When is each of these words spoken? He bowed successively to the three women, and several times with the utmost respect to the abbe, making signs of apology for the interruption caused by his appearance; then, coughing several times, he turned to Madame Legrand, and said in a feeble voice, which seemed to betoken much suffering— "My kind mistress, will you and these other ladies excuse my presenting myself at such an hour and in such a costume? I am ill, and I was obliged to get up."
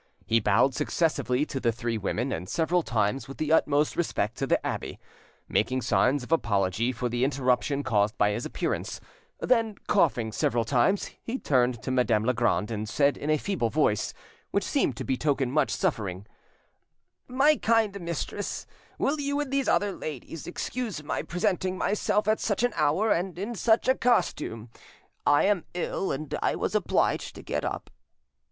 He 0.25 0.39
bowed 0.39 0.73
successively 0.73 1.45
to 1.45 1.59
the 1.59 1.71
three 1.71 1.95
women, 1.95 2.31
and 2.31 2.49
several 2.49 2.81
times 2.81 3.27
with 3.27 3.37
the 3.37 3.51
utmost 3.53 3.95
respect 3.95 4.35
to 4.37 4.47
the 4.47 4.57
abbe, 4.65 4.97
making 5.47 5.83
signs 5.83 6.23
of 6.23 6.31
apology 6.31 6.91
for 6.91 7.07
the 7.07 7.23
interruption 7.23 7.83
caused 7.83 8.17
by 8.17 8.31
his 8.31 8.43
appearance; 8.43 8.99
then, 9.39 9.75
coughing 9.85 10.31
several 10.31 10.65
times, 10.65 11.11
he 11.21 11.37
turned 11.37 11.83
to 11.83 11.91
Madame 11.91 12.23
Legrand, 12.23 12.71
and 12.71 12.89
said 12.89 13.15
in 13.15 13.29
a 13.29 13.37
feeble 13.37 13.69
voice, 13.69 14.11
which 14.49 14.63
seemed 14.63 14.97
to 14.97 15.03
betoken 15.03 15.51
much 15.51 15.69
suffering— 15.69 16.25
"My 17.27 17.57
kind 17.57 18.01
mistress, 18.01 18.65
will 18.97 19.19
you 19.21 19.39
and 19.39 19.53
these 19.53 19.67
other 19.67 19.91
ladies 19.91 20.47
excuse 20.47 21.03
my 21.03 21.21
presenting 21.21 21.77
myself 21.77 22.27
at 22.27 22.39
such 22.39 22.63
an 22.63 22.73
hour 22.75 23.11
and 23.11 23.37
in 23.37 23.53
such 23.53 23.87
a 23.87 23.93
costume? 23.93 24.71
I 25.27 25.43
am 25.43 25.65
ill, 25.75 26.11
and 26.11 26.33
I 26.41 26.55
was 26.55 26.73
obliged 26.73 27.35
to 27.35 27.43
get 27.43 27.63
up." 27.63 27.91